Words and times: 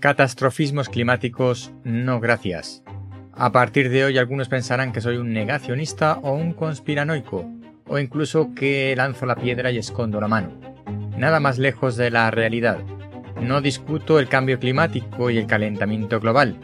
Catastrofismos 0.00 0.88
climáticos, 0.88 1.74
no 1.84 2.20
gracias. 2.20 2.82
A 3.34 3.52
partir 3.52 3.90
de 3.90 4.06
hoy 4.06 4.16
algunos 4.16 4.48
pensarán 4.48 4.92
que 4.92 5.02
soy 5.02 5.18
un 5.18 5.34
negacionista 5.34 6.18
o 6.22 6.32
un 6.32 6.54
conspiranoico, 6.54 7.46
o 7.86 7.98
incluso 7.98 8.54
que 8.54 8.94
lanzo 8.96 9.26
la 9.26 9.36
piedra 9.36 9.70
y 9.70 9.76
escondo 9.76 10.18
la 10.18 10.26
mano. 10.26 10.58
Nada 11.18 11.38
más 11.38 11.58
lejos 11.58 11.98
de 11.98 12.10
la 12.10 12.30
realidad. 12.30 12.78
No 13.42 13.60
discuto 13.60 14.18
el 14.18 14.28
cambio 14.28 14.58
climático 14.58 15.28
y 15.28 15.36
el 15.36 15.46
calentamiento 15.46 16.18
global, 16.18 16.56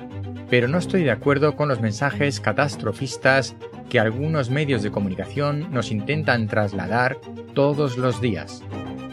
pero 0.48 0.66
no 0.66 0.78
estoy 0.78 1.04
de 1.04 1.10
acuerdo 1.10 1.56
con 1.56 1.68
los 1.68 1.82
mensajes 1.82 2.40
catastrofistas 2.40 3.54
que 3.90 4.00
algunos 4.00 4.48
medios 4.48 4.82
de 4.82 4.90
comunicación 4.90 5.70
nos 5.74 5.90
intentan 5.90 6.46
trasladar 6.46 7.18
todos 7.52 7.98
los 7.98 8.18
días. 8.22 8.62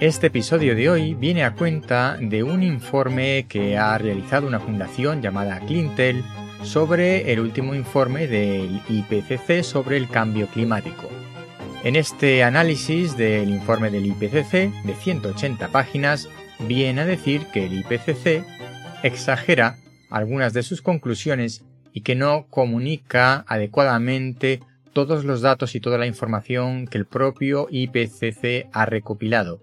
Este 0.03 0.27
episodio 0.27 0.75
de 0.75 0.89
hoy 0.89 1.13
viene 1.13 1.45
a 1.45 1.55
cuenta 1.55 2.17
de 2.19 2.43
un 2.43 2.61
informe 2.61 3.45
que 3.47 3.77
ha 3.77 3.97
realizado 3.97 4.45
una 4.45 4.59
fundación 4.59 5.21
llamada 5.21 5.61
Clintel 5.61 6.25
sobre 6.61 7.31
el 7.31 7.39
último 7.39 7.73
informe 7.73 8.27
del 8.27 8.81
IPCC 8.89 9.63
sobre 9.63 9.95
el 9.95 10.09
cambio 10.09 10.47
climático. 10.47 11.09
En 11.85 11.95
este 11.95 12.43
análisis 12.43 13.15
del 13.15 13.49
informe 13.49 13.91
del 13.91 14.07
IPCC 14.07 14.73
de 14.83 14.93
180 14.93 15.69
páginas, 15.69 16.27
viene 16.67 16.99
a 16.99 17.05
decir 17.05 17.45
que 17.53 17.65
el 17.67 17.79
IPCC 17.79 18.43
exagera 19.03 19.77
algunas 20.09 20.51
de 20.51 20.63
sus 20.63 20.81
conclusiones 20.81 21.63
y 21.93 22.01
que 22.01 22.15
no 22.15 22.47
comunica 22.49 23.45
adecuadamente 23.47 24.59
todos 24.91 25.23
los 25.23 25.39
datos 25.39 25.75
y 25.75 25.79
toda 25.79 25.97
la 25.97 26.07
información 26.07 26.87
que 26.87 26.97
el 26.97 27.05
propio 27.05 27.67
IPCC 27.71 28.67
ha 28.73 28.85
recopilado 28.85 29.61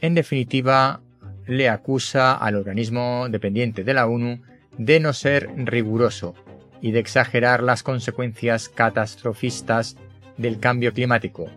en 0.00 0.14
definitiva, 0.14 1.00
le 1.46 1.68
acusa 1.68 2.34
al 2.34 2.56
organismo 2.56 3.26
dependiente 3.28 3.84
de 3.84 3.94
la 3.94 4.06
ONU 4.06 4.40
de 4.78 5.00
no 5.00 5.12
ser 5.12 5.50
riguroso 5.56 6.34
y 6.80 6.92
de 6.92 7.00
exagerar 7.00 7.62
las 7.62 7.82
consecuencias 7.82 8.68
catastrofistas 8.68 9.96
del 10.36 10.58
cambio 10.58 10.92
climático. 10.92 11.50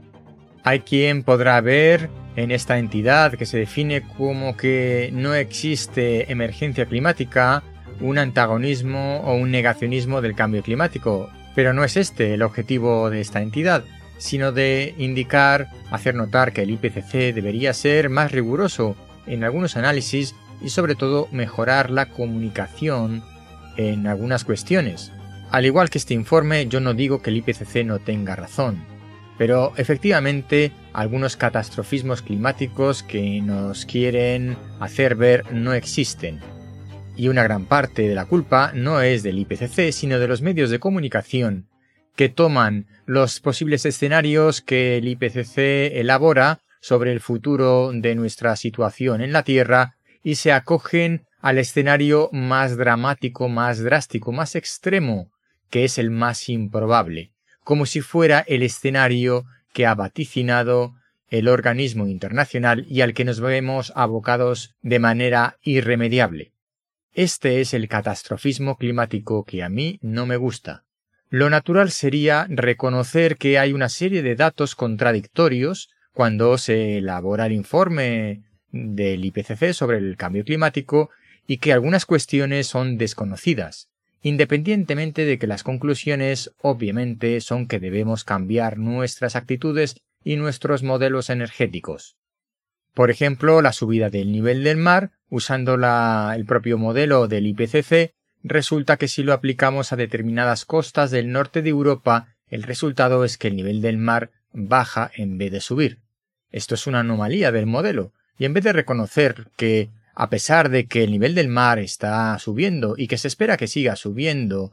Hay 0.64 0.82
quien 0.82 1.24
podrá 1.24 1.60
ver 1.62 2.10
en 2.36 2.52
esta 2.52 2.80
entidad 2.80 3.34
que 3.34 3.46
se 3.46 3.58
define 3.58 4.02
como 4.18 4.58
que 4.58 5.10
no 5.14 5.34
existe 5.36 6.32
emergencia 6.32 6.86
climática 6.86 7.64
un 8.02 8.18
antagonismo 8.18 9.22
o 9.26 9.36
un 9.36 9.52
negacionismo 9.52 10.22
del 10.22 10.36
cambio 10.36 10.64
climático, 10.64 11.30
pero 11.56 11.74
no 11.74 11.84
es 11.84 11.96
este 11.96 12.34
el 12.34 12.42
objetivo 12.42 13.10
de 13.10 13.22
esta 13.22 13.42
entidad 13.42 13.84
sino 14.18 14.52
de 14.52 14.94
indicar, 14.98 15.70
hacer 15.92 16.16
notar 16.16 16.54
que 16.54 16.62
el 16.62 16.72
IPCC 16.72 17.34
debería 17.34 17.74
ser 17.74 18.10
más 18.10 18.32
riguroso 18.32 18.96
en 19.26 19.44
algunos 19.44 19.78
análisis 19.78 20.36
y 20.62 20.70
sobre 20.70 20.96
todo 20.96 21.28
mejorar 21.32 21.90
la 21.90 22.08
comunicación 22.08 23.24
en 23.78 24.08
algunas 24.08 24.44
cuestiones. 24.44 25.12
Al 25.52 25.66
igual 25.66 25.90
que 25.90 25.98
este 25.98 26.14
informe, 26.14 26.68
yo 26.68 26.80
no 26.80 26.94
digo 26.94 27.22
que 27.22 27.30
el 27.30 27.38
IPCC 27.38 27.86
no 27.86 28.00
tenga 28.00 28.36
razón, 28.36 28.84
pero 29.38 29.74
efectivamente 29.78 30.72
algunos 30.94 31.38
catastrofismos 31.38 32.22
climáticos 32.22 33.04
que 33.04 33.42
nos 33.42 33.86
quieren 33.86 34.58
hacer 34.80 35.16
ver 35.16 35.52
no 35.52 35.74
existen. 35.74 36.40
Y 37.16 37.28
una 37.28 37.44
gran 37.44 37.66
parte 37.66 38.08
de 38.08 38.16
la 38.16 38.26
culpa 38.26 38.72
no 38.74 39.02
es 39.02 39.22
del 39.22 39.38
IPCC, 39.38 39.92
sino 39.92 40.18
de 40.18 40.28
los 40.28 40.42
medios 40.42 40.70
de 40.72 40.80
comunicación 40.80 41.68
que 42.16 42.30
toman 42.30 42.88
los 43.06 43.40
posibles 43.40 43.86
escenarios 43.86 44.62
que 44.62 44.98
el 44.98 45.08
IPCC 45.08 45.98
elabora 45.98 46.60
sobre 46.82 47.12
el 47.12 47.20
futuro 47.20 47.92
de 47.94 48.16
nuestra 48.16 48.56
situación 48.56 49.22
en 49.22 49.32
la 49.32 49.44
Tierra 49.44 49.96
y 50.24 50.36
se 50.36 50.52
acogen 50.52 51.26
al 51.42 51.58
escenario 51.58 52.30
más 52.32 52.78
dramático, 52.78 53.50
más 53.50 53.80
drástico, 53.80 54.32
más 54.32 54.56
extremo, 54.56 55.32
que 55.70 55.84
es 55.84 55.98
el 55.98 56.12
más 56.12 56.48
improbable, 56.50 57.32
como 57.64 57.86
si 57.86 58.02
fuera 58.02 58.44
el 58.48 58.64
escenario 58.64 59.46
que 59.74 59.86
ha 59.86 59.96
vaticinado 59.96 60.94
el 61.30 61.48
organismo 61.48 62.08
internacional 62.08 62.86
y 62.88 63.02
al 63.02 63.14
que 63.14 63.26
nos 63.26 63.40
vemos 63.40 63.92
abocados 63.96 64.76
de 64.82 65.00
manera 65.00 65.58
irremediable. 65.64 66.52
Este 67.12 67.60
es 67.60 67.74
el 67.74 67.88
catastrofismo 67.88 68.78
climático 68.78 69.44
que 69.44 69.64
a 69.64 69.70
mí 69.70 70.00
no 70.02 70.26
me 70.26 70.38
gusta. 70.38 70.84
Lo 71.34 71.50
natural 71.50 71.90
sería 71.90 72.46
reconocer 72.48 73.38
que 73.38 73.58
hay 73.58 73.74
una 73.74 73.90
serie 73.90 74.22
de 74.22 74.36
datos 74.36 74.76
contradictorios 74.76 75.90
cuando 76.12 76.60
se 76.60 77.00
elabora 77.00 77.48
el 77.48 77.54
informe 77.54 78.44
del 78.72 79.26
IPCC 79.26 79.74
sobre 79.74 79.98
el 79.98 80.16
cambio 80.16 80.44
climático 80.44 81.10
y 81.48 81.58
que 81.58 81.74
algunas 81.74 82.06
cuestiones 82.06 82.68
son 82.68 83.00
desconocidas, 83.00 83.90
independientemente 84.22 85.26
de 85.26 85.40
que 85.40 85.48
las 85.48 85.64
conclusiones 85.64 86.54
obviamente 86.62 87.42
son 87.42 87.68
que 87.68 87.80
debemos 87.80 88.26
cambiar 88.26 88.78
nuestras 88.78 89.36
actitudes 89.36 89.96
y 90.24 90.36
nuestros 90.36 90.84
modelos 90.84 91.32
energéticos. 91.32 92.16
Por 92.94 93.10
ejemplo, 93.10 93.64
la 93.64 93.74
subida 93.74 94.12
del 94.12 94.32
nivel 94.32 94.64
del 94.64 94.78
mar, 94.78 95.14
usando 95.30 95.80
el 96.32 96.46
propio 96.46 96.78
modelo 96.78 97.28
del 97.28 97.48
IPCC, 97.48 98.14
resulta 98.44 98.98
que 98.98 99.08
si 99.08 99.24
lo 99.24 99.34
aplicamos 99.34 99.94
a 99.94 99.96
determinadas 99.96 100.66
costas 100.66 101.12
del 101.12 101.32
norte 101.32 101.62
de 101.62 101.70
Europa, 101.70 102.36
el 102.48 102.64
resultado 102.64 103.24
es 103.24 103.38
que 103.38 103.48
el 103.48 103.56
nivel 103.56 103.82
del 103.82 103.98
mar 103.98 104.32
baja 104.52 105.10
en 105.16 105.38
vez 105.38 105.52
de 105.52 105.62
subir. 105.62 106.00
Esto 106.52 106.76
es 106.76 106.86
una 106.86 107.00
anomalía 107.00 107.52
del 107.52 107.66
modelo, 107.66 108.14
y 108.38 108.46
en 108.46 108.54
vez 108.54 108.64
de 108.64 108.74
reconocer 108.74 109.48
que, 109.56 109.90
a 110.14 110.30
pesar 110.30 110.70
de 110.70 110.86
que 110.86 111.04
el 111.04 111.12
nivel 111.12 111.34
del 111.34 111.48
mar 111.48 111.80
está 111.80 112.38
subiendo 112.38 112.96
y 112.98 113.08
que 113.08 113.18
se 113.18 113.28
espera 113.28 113.58
que 113.58 113.68
siga 113.68 113.96
subiendo 113.96 114.72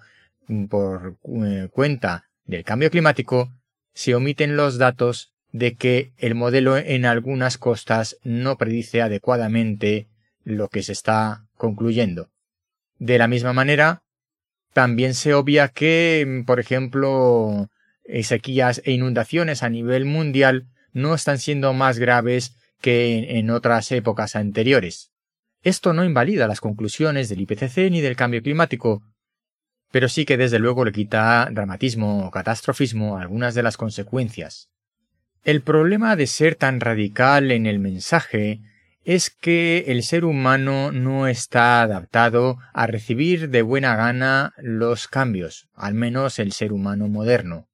mm, 0.48 0.66
por 0.66 1.16
eh, 1.44 1.68
cuenta 1.70 2.28
del 2.44 2.64
cambio 2.64 2.90
climático, 2.90 3.52
se 3.94 4.14
omiten 4.14 4.56
los 4.56 4.78
datos 4.78 5.32
de 5.52 5.76
que 5.76 6.12
el 6.16 6.34
modelo 6.34 6.76
en 6.76 7.04
algunas 7.06 7.58
costas 7.58 8.18
no 8.22 8.56
predice 8.56 9.02
adecuadamente 9.02 10.08
lo 10.44 10.68
que 10.68 10.82
se 10.82 10.92
está 10.92 11.46
concluyendo. 11.56 12.30
De 13.00 13.16
la 13.16 13.28
misma 13.28 13.54
manera, 13.54 14.02
también 14.74 15.14
se 15.14 15.32
obvia 15.32 15.68
que, 15.68 16.24
mm, 16.26 16.44
por 16.44 16.60
ejemplo, 16.60 17.70
eh, 18.04 18.22
sequías 18.22 18.82
e 18.84 18.92
inundaciones 18.92 19.62
a 19.62 19.70
nivel 19.70 20.04
mundial 20.04 20.66
no 20.92 21.14
están 21.14 21.38
siendo 21.38 21.72
más 21.72 21.98
graves 21.98 22.54
que 22.82 23.38
en 23.38 23.48
otras 23.48 23.90
épocas 23.90 24.36
anteriores. 24.36 25.10
Esto 25.62 25.94
no 25.94 26.04
invalida 26.04 26.46
las 26.46 26.60
conclusiones 26.60 27.30
del 27.30 27.40
IPCC 27.40 27.90
ni 27.90 28.02
del 28.02 28.16
cambio 28.16 28.42
climático, 28.42 29.02
pero 29.90 30.08
sí 30.10 30.26
que 30.26 30.36
desde 30.36 30.58
luego 30.58 30.84
le 30.84 30.92
quita 30.92 31.48
dramatismo 31.50 32.26
o 32.26 32.30
catastrofismo 32.30 33.16
a 33.16 33.22
algunas 33.22 33.54
de 33.54 33.62
las 33.62 33.78
consecuencias. 33.78 34.68
El 35.42 35.62
problema 35.62 36.16
de 36.16 36.26
ser 36.26 36.54
tan 36.54 36.80
radical 36.80 37.50
en 37.50 37.64
el 37.64 37.78
mensaje 37.78 38.60
es 39.10 39.28
que 39.28 39.86
el 39.88 40.04
ser 40.04 40.24
humano 40.24 40.92
no 40.92 41.26
está 41.26 41.82
adaptado 41.82 42.58
a 42.72 42.86
recibir 42.86 43.50
de 43.50 43.62
buena 43.62 43.96
gana 43.96 44.54
los 44.56 45.08
cambios, 45.08 45.68
al 45.74 45.94
menos 45.94 46.38
el 46.38 46.52
ser 46.52 46.72
humano 46.72 47.08
moderno. 47.08 47.66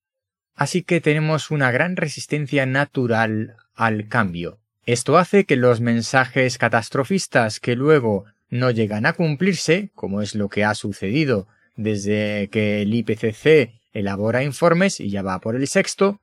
Así 0.54 0.82
que 0.82 1.02
tenemos 1.02 1.50
una 1.50 1.70
gran 1.70 1.96
resistencia 1.96 2.64
natural 2.64 3.56
al 3.74 4.08
cambio. 4.08 4.60
Esto 4.86 5.18
hace 5.18 5.44
que 5.44 5.56
los 5.56 5.82
mensajes 5.82 6.56
catastrofistas 6.56 7.60
que 7.60 7.76
luego 7.76 8.24
no 8.48 8.70
llegan 8.70 9.04
a 9.04 9.12
cumplirse, 9.12 9.90
como 9.94 10.22
es 10.22 10.34
lo 10.34 10.48
que 10.48 10.64
ha 10.64 10.74
sucedido 10.74 11.48
desde 11.74 12.48
que 12.48 12.80
el 12.80 12.94
IPCC 12.94 13.74
elabora 13.92 14.42
informes 14.42 15.00
y 15.00 15.10
ya 15.10 15.20
va 15.20 15.38
por 15.40 15.54
el 15.54 15.68
sexto, 15.68 16.22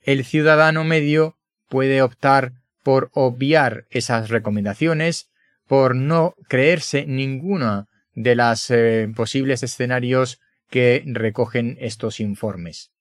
el 0.00 0.24
ciudadano 0.24 0.82
medio 0.82 1.36
puede 1.68 2.00
optar 2.00 2.54
por 2.86 3.10
obviar 3.14 3.84
esas 3.90 4.28
recomendaciones, 4.28 5.28
por 5.66 5.96
no 5.96 6.36
creerse 6.46 7.04
ninguna 7.04 7.88
de 8.14 8.36
los 8.36 8.70
eh, 8.70 9.12
posibles 9.16 9.64
escenarios 9.64 10.38
que 10.70 11.02
recogen 11.04 11.78
estos 11.80 12.20
informes. 12.20 12.92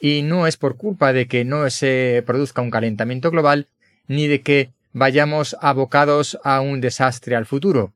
Y 0.00 0.22
no 0.22 0.48
es 0.48 0.56
por 0.56 0.76
culpa 0.76 1.12
de 1.12 1.28
que 1.28 1.44
no 1.44 1.70
se 1.70 2.24
produzca 2.26 2.60
un 2.60 2.72
calentamiento 2.72 3.30
global, 3.30 3.68
ni 4.08 4.26
de 4.26 4.40
que 4.40 4.72
vayamos 4.92 5.56
abocados 5.60 6.36
a 6.42 6.60
un 6.60 6.80
desastre 6.80 7.36
al 7.36 7.46
futuro. 7.46 7.94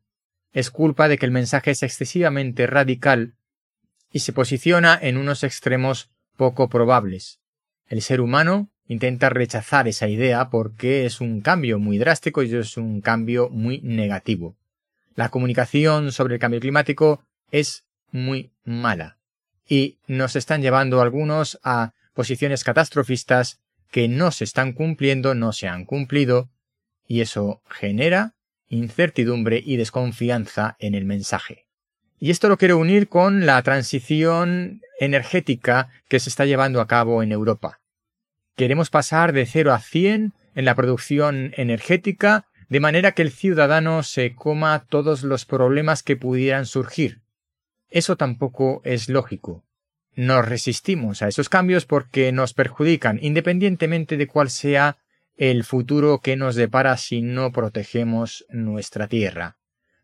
Es 0.52 0.70
culpa 0.70 1.08
de 1.08 1.18
que 1.18 1.26
el 1.26 1.32
mensaje 1.32 1.72
es 1.72 1.82
excesivamente 1.82 2.68
radical 2.68 3.34
y 4.12 4.20
se 4.20 4.32
posiciona 4.32 4.96
en 5.02 5.16
unos 5.16 5.42
extremos 5.42 6.10
poco 6.36 6.68
probables. 6.68 7.40
El 7.88 8.02
ser 8.02 8.20
humano 8.20 8.70
intenta 8.88 9.28
rechazar 9.28 9.86
esa 9.86 10.08
idea 10.08 10.48
porque 10.50 11.06
es 11.06 11.20
un 11.20 11.40
cambio 11.42 11.78
muy 11.78 11.98
drástico 11.98 12.42
y 12.42 12.54
es 12.54 12.76
un 12.76 13.00
cambio 13.00 13.50
muy 13.50 13.80
negativo. 13.82 14.56
La 15.14 15.28
comunicación 15.28 16.10
sobre 16.10 16.34
el 16.34 16.40
cambio 16.40 16.60
climático 16.60 17.22
es 17.50 17.84
muy 18.10 18.50
mala 18.64 19.18
y 19.68 19.98
nos 20.06 20.34
están 20.34 20.62
llevando 20.62 21.00
algunos 21.00 21.60
a 21.62 21.92
posiciones 22.14 22.64
catastrofistas 22.64 23.60
que 23.90 24.08
no 24.08 24.30
se 24.30 24.44
están 24.44 24.72
cumpliendo, 24.72 25.34
no 25.34 25.52
se 25.52 25.68
han 25.68 25.84
cumplido 25.84 26.48
y 27.06 27.20
eso 27.20 27.62
genera 27.68 28.34
incertidumbre 28.68 29.62
y 29.64 29.76
desconfianza 29.76 30.76
en 30.78 30.94
el 30.94 31.04
mensaje. 31.04 31.66
Y 32.20 32.30
esto 32.30 32.48
lo 32.48 32.56
quiero 32.56 32.78
unir 32.78 33.08
con 33.08 33.46
la 33.46 33.62
transición 33.62 34.82
energética 34.98 35.88
que 36.08 36.20
se 36.20 36.28
está 36.28 36.44
llevando 36.44 36.80
a 36.80 36.86
cabo 36.86 37.22
en 37.22 37.32
Europa. 37.32 37.77
Queremos 38.58 38.90
pasar 38.90 39.32
de 39.32 39.46
0 39.46 39.72
a 39.72 39.78
100 39.78 40.32
en 40.56 40.64
la 40.64 40.74
producción 40.74 41.52
energética 41.56 42.48
de 42.68 42.80
manera 42.80 43.12
que 43.12 43.22
el 43.22 43.30
ciudadano 43.30 44.02
se 44.02 44.34
coma 44.34 44.84
todos 44.88 45.22
los 45.22 45.44
problemas 45.44 46.02
que 46.02 46.16
pudieran 46.16 46.66
surgir. 46.66 47.20
Eso 47.88 48.16
tampoco 48.16 48.82
es 48.84 49.08
lógico. 49.08 49.64
Nos 50.16 50.44
resistimos 50.44 51.22
a 51.22 51.28
esos 51.28 51.48
cambios 51.48 51.86
porque 51.86 52.32
nos 52.32 52.52
perjudican, 52.52 53.20
independientemente 53.22 54.16
de 54.16 54.26
cuál 54.26 54.50
sea 54.50 54.98
el 55.36 55.62
futuro 55.62 56.18
que 56.18 56.34
nos 56.34 56.56
depara 56.56 56.96
si 56.96 57.22
no 57.22 57.52
protegemos 57.52 58.44
nuestra 58.48 59.06
tierra. 59.06 59.56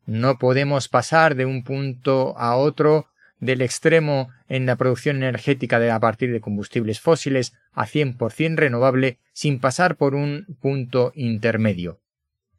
No 0.07 0.39
podemos 0.39 0.89
pasar 0.89 1.35
de 1.35 1.45
un 1.45 1.65
punto 1.65 2.39
a 2.39 2.55
otro 2.55 3.09
del 3.41 3.63
extremo 3.63 4.31
en 4.49 4.67
la 4.67 4.77
producción 4.77 5.17
energética 5.17 5.79
de 5.79 5.91
a 5.91 6.01
partir 6.01 6.33
de 6.33 6.41
combustibles 6.41 7.01
fósiles 7.01 7.55
a 7.73 7.87
100% 7.87 8.57
renovable 8.57 9.19
sin 9.33 9.61
pasar 9.61 9.97
por 9.97 10.15
un 10.15 10.57
punto 10.61 11.13
intermedio. 11.15 12.01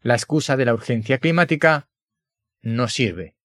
La 0.01 0.13
excusa 0.13 0.57
de 0.57 0.65
la 0.65 0.73
urgencia 0.73 1.17
climática 1.17 1.87
no 2.61 2.87
sirve. 2.87 3.35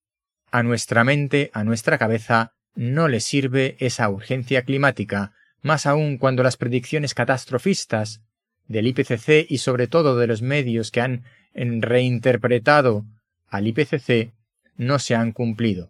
A 0.51 0.63
nuestra 0.63 1.05
mente, 1.05 1.51
a 1.55 1.65
nuestra 1.65 1.97
cabeza, 1.99 2.55
no 2.75 3.09
le 3.09 3.21
sirve 3.21 3.77
esa 3.79 4.09
urgencia 4.09 4.63
climática, 4.63 5.33
más 5.63 5.87
aún 5.87 6.19
cuando 6.19 6.43
las 6.43 6.57
predicciones 6.57 7.15
catastrofistas 7.15 8.23
del 8.67 8.87
IPCC 8.87 9.47
y 9.49 9.59
sobre 9.59 9.87
todo 9.87 10.17
de 10.17 10.27
los 10.27 10.43
medios 10.43 10.91
que 10.91 11.01
han 11.01 11.25
reinterpretado 11.55 13.05
al 13.49 13.67
IPCC 13.67 14.33
no 14.77 14.99
se 14.99 15.15
han 15.15 15.33
cumplido. 15.33 15.90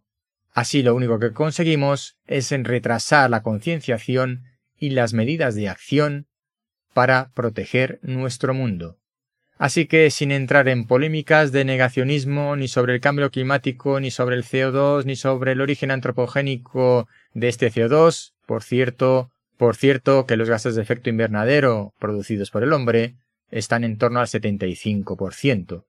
Así 0.53 0.83
lo 0.83 0.95
único 0.95 1.19
que 1.19 1.33
conseguimos 1.33 2.17
es 2.27 2.53
en 2.53 2.65
retrasar 2.65 3.31
la 3.31 3.43
concienciación 3.43 4.45
y 4.77 4.91
las 4.91 5.13
medidas 5.13 5.55
de 5.55 5.69
acción 5.69 6.27
para 6.93 7.31
proteger 7.35 8.01
nuestro 8.03 8.55
mundo. 8.55 8.99
Así 9.59 9.85
que 9.87 10.11
sin 10.11 10.33
entrar 10.33 10.69
en 10.69 10.87
polémicas 10.87 11.53
de 11.53 11.67
negacionismo 11.67 12.57
ni 12.57 12.67
sobre 12.67 12.95
el 12.95 13.01
cambio 13.01 13.31
climático, 13.31 14.01
ni 14.01 14.11
sobre 14.11 14.37
el 14.37 14.43
CO2, 14.43 15.05
ni 15.05 15.17
sobre 15.17 15.53
el 15.53 15.61
origen 15.61 15.91
antropogénico 15.91 17.07
de 17.35 17.49
este 17.49 17.71
CO2, 17.71 18.33
por 18.47 18.63
cierto, 18.63 19.31
por 19.59 19.77
cierto 19.77 20.25
que 20.25 20.39
los 20.39 20.49
gases 20.49 20.77
de 20.77 20.83
efecto 20.83 21.11
invernadero 21.11 21.93
producidos 21.99 22.51
por 22.51 22.63
el 22.63 22.73
hombre 22.73 23.17
están 23.51 23.85
en 23.85 23.99
torno 23.99 24.21
al 24.21 24.29
75%. 24.29 25.85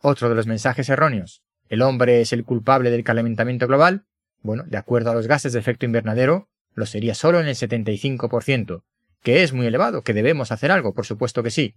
Otro 0.00 0.28
de 0.28 0.34
los 0.34 0.48
mensajes 0.48 0.88
erróneos. 0.88 1.42
¿El 1.68 1.82
hombre 1.82 2.20
es 2.20 2.32
el 2.32 2.44
culpable 2.44 2.90
del 2.90 3.04
calentamiento 3.04 3.66
global? 3.66 4.04
Bueno, 4.40 4.64
de 4.66 4.78
acuerdo 4.78 5.10
a 5.10 5.14
los 5.14 5.26
gases 5.26 5.52
de 5.52 5.58
efecto 5.58 5.84
invernadero, 5.84 6.48
lo 6.74 6.86
sería 6.86 7.14
solo 7.14 7.40
en 7.40 7.48
el 7.48 7.54
75%, 7.54 8.84
que 9.22 9.42
es 9.42 9.52
muy 9.52 9.66
elevado, 9.66 10.02
que 10.02 10.14
debemos 10.14 10.52
hacer 10.52 10.70
algo, 10.70 10.94
por 10.94 11.06
supuesto 11.06 11.42
que 11.42 11.50
sí, 11.50 11.74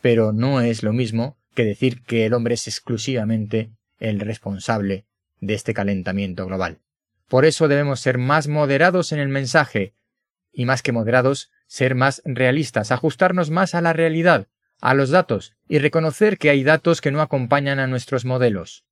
pero 0.00 0.32
no 0.32 0.60
es 0.60 0.82
lo 0.82 0.92
mismo 0.92 1.38
que 1.54 1.64
decir 1.64 2.02
que 2.02 2.26
el 2.26 2.34
hombre 2.34 2.54
es 2.54 2.68
exclusivamente 2.68 3.70
el 3.98 4.20
responsable 4.20 5.06
de 5.40 5.54
este 5.54 5.74
calentamiento 5.74 6.46
global. 6.46 6.78
Por 7.28 7.44
eso 7.44 7.68
debemos 7.68 8.00
ser 8.00 8.18
más 8.18 8.48
moderados 8.48 9.12
en 9.12 9.18
el 9.18 9.28
mensaje, 9.28 9.94
y 10.52 10.66
más 10.66 10.82
que 10.82 10.92
moderados, 10.92 11.50
ser 11.66 11.94
más 11.94 12.22
realistas, 12.24 12.92
ajustarnos 12.92 13.50
más 13.50 13.74
a 13.74 13.80
la 13.80 13.92
realidad, 13.92 14.46
a 14.80 14.94
los 14.94 15.10
datos, 15.10 15.56
y 15.66 15.78
reconocer 15.78 16.38
que 16.38 16.50
hay 16.50 16.62
datos 16.62 17.00
que 17.00 17.10
no 17.10 17.20
acompañan 17.20 17.78
a 17.78 17.86
nuestros 17.86 18.24
modelos. 18.24 18.84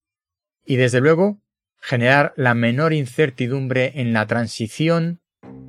Y 0.65 0.77
desde 0.77 1.01
luego, 1.01 1.41
generar 1.81 2.33
la 2.37 2.55
menor 2.55 2.93
incertidumbre 2.93 3.93
en 3.97 4.13
la 4.13 4.27
transición 4.27 5.21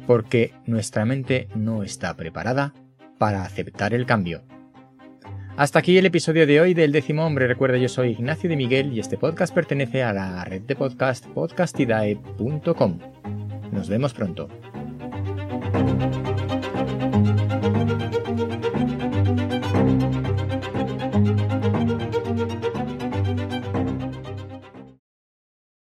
porque 0.06 0.54
nuestra 0.66 1.06
mente 1.06 1.48
no 1.56 1.84
está 1.84 2.16
preparada 2.16 2.74
para 3.18 3.44
aceptar 3.44 3.94
el 3.94 4.06
cambio. 4.06 4.44
Hasta 5.56 5.80
aquí 5.80 5.98
el 5.98 6.06
episodio 6.06 6.48
de 6.48 6.62
hoy 6.62 6.74
del 6.74 6.92
décimo 6.92 7.26
hombre. 7.26 7.48
Recuerda, 7.48 7.78
yo 7.78 7.88
soy 7.88 8.12
Ignacio 8.12 8.50
de 8.50 8.56
Miguel 8.56 8.92
y 8.92 9.00
este 9.00 9.18
podcast 9.18 9.54
pertenece 9.54 10.02
a 10.02 10.12
la 10.12 10.44
red 10.46 10.62
de 10.62 10.76
podcast 10.76 11.26
podcastidae.com. 11.28 13.00
Nos 13.72 13.88
vemos 13.88 14.14
pronto. 14.14 14.50